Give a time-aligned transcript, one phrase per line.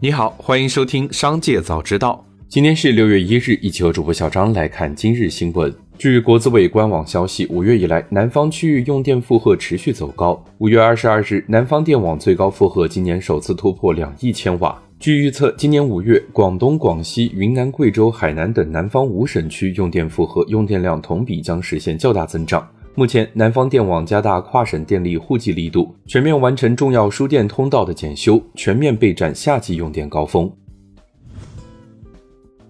[0.00, 2.24] 你好，欢迎收听《商界早知道》。
[2.48, 5.74] 今天是六月一日，一起和主播小张来看今日新闻。
[5.98, 10.40] 据国资委官网消息，五月以来，南方区域用电负荷持续走高。
[10.58, 14.80] 五月二十二日，南方电网最高负荷今年首次突破两亿千瓦。
[15.00, 22.64] 据预测，今年五月，广东、广西、云南、贵州、海南等南方五省区用电负荷、用电量同比将实现较大增长。
[22.98, 30.50] 目前，南方电网加大跨省电力互济力度，全面完成重要输电通道的检修，全面备战夏季用电高峰。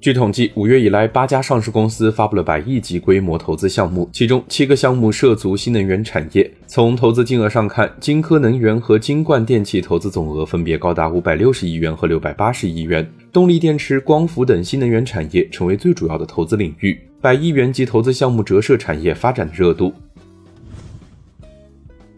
[0.00, 6.48] 据统计，五月以来，八家上市公司发布了百亿级规模投资项目，其中七个项目涉足新能源产业。
[6.68, 13.04] 从投资金额上看，金科能源和金冠电器投资总额分别高达五百六十亿元和六百八十亿元。
[13.32, 19.92] 动力电池、光伏等新能源产业成为最主要的投资领域，百亿元级投资项目折射产业发展的热度。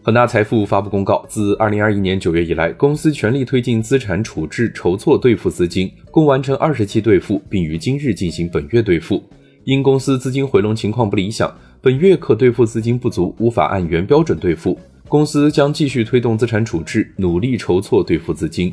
[0.05, 9.23] 恒大财富发布公告，自二零二一年九月以来，公司全力推进资产处置筹措兑付资金，共完成二十期兑付，并于今日进行本月兑付。
[9.63, 14.77] 因公司资金回笼情况不理想，本月可兑付资金不足，无法按原标准兑付。
[15.09, 18.71] 公司将继续推动资产处置，努力筹措兑付资金。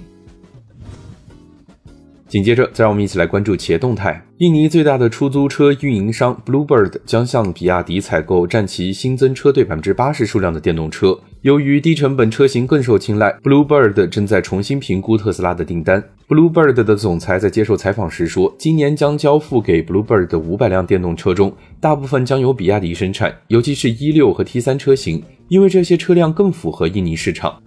[2.32, 4.24] 紧接着，再让我们一起来关注企业动态。
[4.38, 11.20] 印尼最大的出租车运营商 Bluebird 将向比亚迪采购占其新增车队百分之八十数量的电动车。
[11.42, 16.02] 由于低成本车型更受青睐，Bluebird 正在重新评估特斯拉的订单。
[16.26, 27.60] Bluebird 的总裁在接受采访时说，今年将交付给 Bluebird 的五百辆电动车中，大部分将由比亚迪生产，尤其是 E 六和 T 三车型，因为这些车辆更符合印尼市场。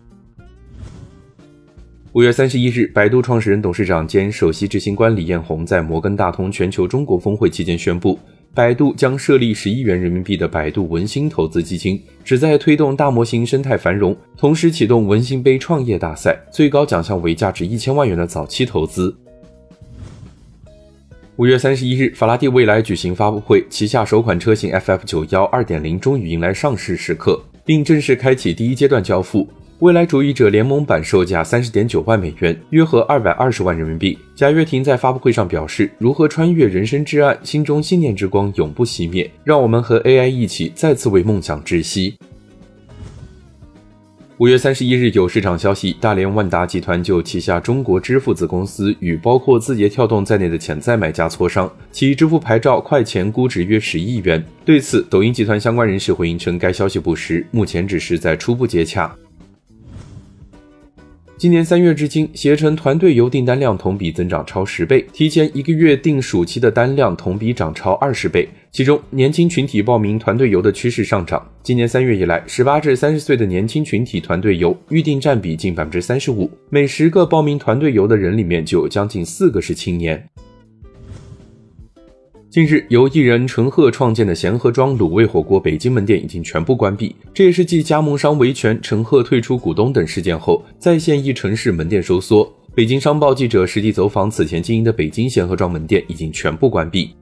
[2.16, 8.18] 五月三十一日，百度创始人、董事长兼首席执行官李彦宏在摩根大通全球中国峰会期间宣布，
[8.54, 19.14] 百度将设立十亿元人民币的百度文心投资基金，旨在推动大模型生态繁荣，同时启动文心杯创业大赛，最高奖项为价值一千万元的早期投资。
[21.36, 29.46] 五月三十一日，法拉第未来举行发布会，旗下首款车型 FF 九幺二点零终于迎来上市时刻，并正式开启第一阶段交付。
[29.80, 34.18] 未来主义者联盟版售价三十点九万美元，约合二百二十万人民币。
[34.34, 39.30] 贾跃亭在发布会上表示：“如何穿越人生至暗，心中信念之光永不熄灭。
[39.44, 42.16] 让我们和 AI 一起再次为梦想窒息。”
[44.38, 54.42] 五月三十一日，有市场消息，大连万达集团就旗下中国支付子公司与包括字节跳动在内的潜在买家磋商，其支付牌照快钱估值约十亿元。
[54.64, 59.14] 对此，抖音集团相关人士回应称，该消息不实，目前只是在初步接洽。
[61.38, 68.48] 今年三月至今，携程团队游订单量同比增长超十倍，提前一个月订暑期的单量同比涨超二十倍。
[68.72, 71.46] 其中，年轻群体报名团队游的趋势上涨。
[71.62, 80.30] 今年三月以来，十八至三十岁的年轻群体团队游预订占比近百分之三十五，每十个报名团队游的人里面就有将近四个是青年。
[82.56, 92.50] 近日，由艺人陈赫创建的贤合庄卤味火锅北京门店已经全部关闭，这也是继加盟商维权、陈赫退出股东等事件后，在线一城市门店收缩。
[92.74, 97.14] 北京商报记者实地走访此前经营的北京贤合庄门店，已经全部关闭。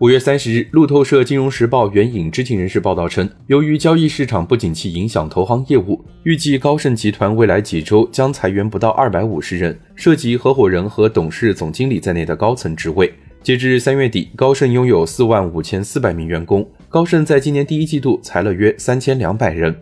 [0.00, 13.12] 五月三十日，路透社、金融时报援引知情人士报道称，由于交易市场不景气影响投行业务，预计高盛集团未来几周将裁员不到二百五十人，涉及合伙人和董事、总经理在内的高层职位。
[13.42, 16.66] 截至三月底，高盛拥有四万五千四百名员工。
[16.88, 19.76] 高盛在今年第一季度裁了约三千两百人。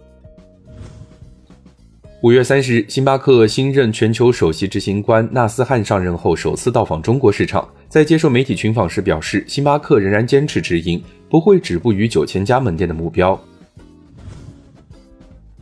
[2.22, 13.38] 五月三十日，星巴克新任全球首席执行官纳斯汉上任后首次到访中国市场，在接受媒体群访时表示，星巴克仍然坚持直营，不会止步于九千家门店的目标。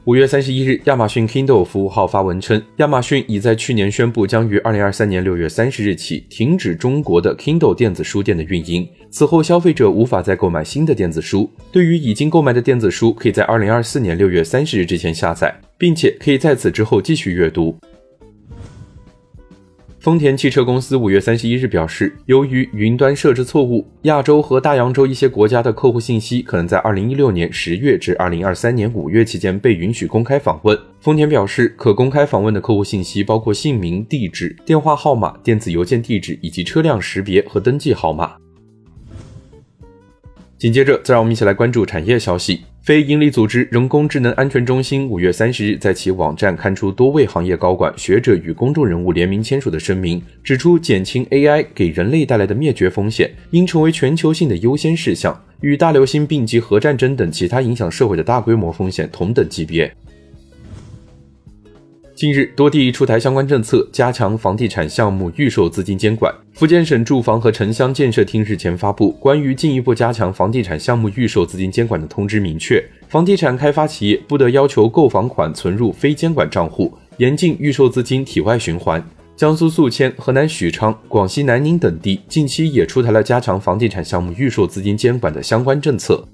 [0.06, 8.88] 五月三十一日，亚马逊 Kindle 服务号发文称，亚马逊已在去年宣布将于二零二三年六月三十日起停止中国的 Kindle 电子书店的运营。
[9.10, 11.48] 此后，消费者无法再购买新的电子书。
[11.72, 17.76] 对于已经购买的电子书，可以在二零二四年六月三十日之前下载，并且可以在此之后继续阅读。
[20.06, 30.78] 丰田汽车公司五月三十一日表示，由于云端设置错误，亚洲和大洋洲一些国家的客户信息可能在二零一六年十月至二零二三年五月期间被允许公开访问。
[31.00, 38.36] 丰田表示，可公开访问的客户信息包括姓名、地址、电话号码、电子邮件地址以及车辆识别和登记号码。
[40.56, 42.60] 紧接着，再让我们一起来关注产业消息。
[42.86, 59.92] 非营利组织人工智能安全中心五月三十日在其网站刊出多位行业高管、学者与公众人物联名签署的声明，指出减轻 AI 给人类带来的灭绝风险应成为全球性的优先事项，与大流行病及核战争等其他影响社会的大规模风险同等级别。
[62.16, 66.34] 近日，多地出台相关政策，加强房地产项目预售资金监管。
[66.54, 79.06] 福建省住房和城乡建设厅日前发布关于进一步加强房地产项目预售资金监管的通知，明确，房地产开发企业不得要求购房款存入非监管账户，严禁预售资金体外循环。
[79.36, 86.26] 江苏宿迁、河南许昌、广西南宁等地近期也出台了加强房地产项目预售资金监管的相关政策。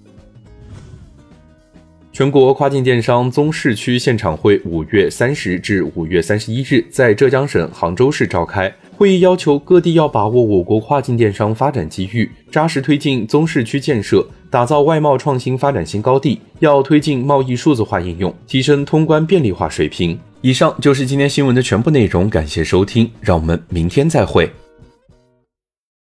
[2.12, 8.70] 全国跨境电商综市区现场会五月三十至五月三十一日在浙江省杭州市召开。
[8.99, 16.38] 会议要求各地要把握我国跨境电商发展机遇，扎实推进综市区建设，打造外贸创新发展新高地。
[16.59, 20.19] 要推进贸易数字化应用，提升通关便利化水平。
[20.43, 24.53] 以上就是今天新闻的全部内容，感谢收听，让我们明天再会。